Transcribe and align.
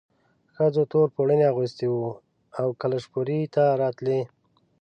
ښځو 0.55 0.83
تور 0.91 1.07
پوړوني 1.15 1.45
اغوستي 1.51 1.87
وو 1.89 2.09
او 2.59 2.67
کلشپورې 2.81 3.39
ته 3.55 3.63
راتلې. 3.81 4.21